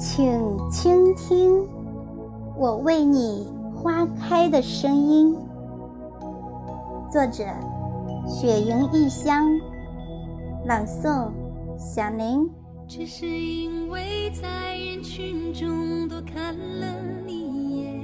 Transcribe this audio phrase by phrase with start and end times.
[0.00, 1.68] 请倾听
[2.56, 5.36] 我为你花开的声音。
[7.12, 7.44] 作者：
[8.26, 9.46] 雪莹异乡，
[10.64, 11.28] 朗诵：
[11.76, 12.48] 小林。
[12.88, 16.86] 只是因为在人群中多看了
[17.26, 18.02] 你一眼，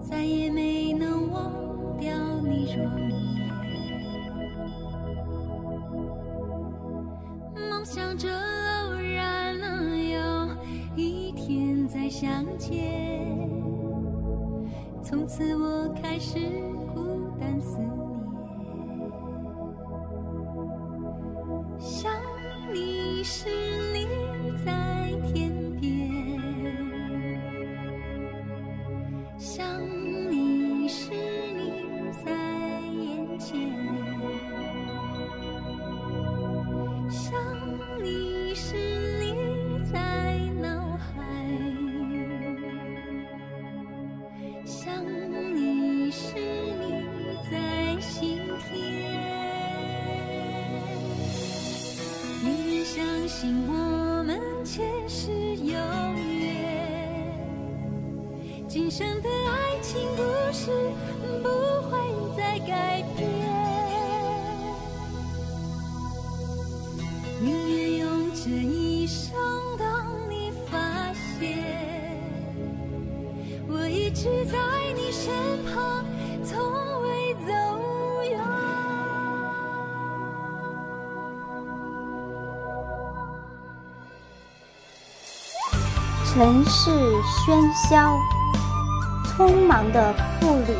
[0.00, 1.52] 再也没能忘
[1.98, 2.10] 掉
[2.42, 3.07] 你容
[12.20, 13.38] 相见，
[15.04, 16.40] 从此我开始
[16.92, 17.92] 孤单思念。
[21.78, 22.10] 想
[22.74, 23.48] 你时，
[23.92, 24.08] 你
[24.66, 26.40] 在天边；
[29.38, 29.64] 想
[53.40, 55.76] 信我们前世有
[56.16, 56.56] 约，
[58.66, 60.22] 今生的爱情故
[60.52, 60.72] 事
[61.40, 61.48] 不
[61.88, 61.96] 会
[62.36, 63.47] 再改变。
[86.34, 86.90] 城市
[87.24, 88.14] 喧嚣，
[89.24, 90.76] 匆忙的步履。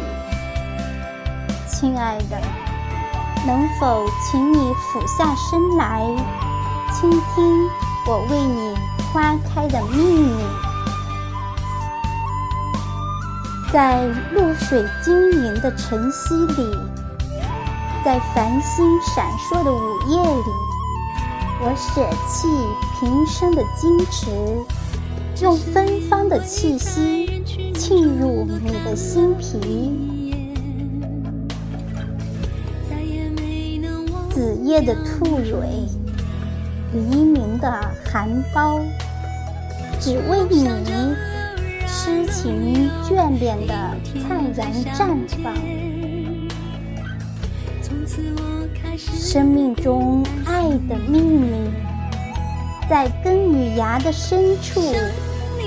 [1.66, 2.38] 亲爱的，
[3.46, 6.04] 能否请你俯下身来，
[6.92, 7.68] 倾听
[8.06, 8.76] 我为你
[9.10, 10.36] 花开的秘密？
[13.72, 16.78] 在露水晶莹的晨曦里，
[18.04, 20.52] 在繁星闪烁的午夜里，
[21.62, 22.48] 我舍弃
[23.00, 24.30] 平生的矜持。
[25.40, 27.44] 用芬芳的气息
[27.74, 29.94] 沁入你的心脾，
[34.30, 35.86] 子夜的兔蕊，
[36.92, 37.70] 黎明的
[38.04, 38.82] 含苞，
[40.00, 40.68] 只为你
[41.86, 43.74] 痴情眷恋的
[44.20, 45.54] 灿然绽放。
[48.96, 51.70] 生命中爱的秘密，
[52.90, 54.82] 在根与芽的深处。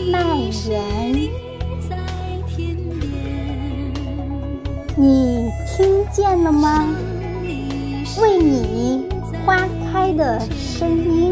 [0.09, 0.25] 蔓
[0.67, 1.13] 延，
[4.95, 6.87] 你听见了吗？
[8.21, 9.05] 为你
[9.45, 9.57] 花
[9.91, 11.30] 开的声音。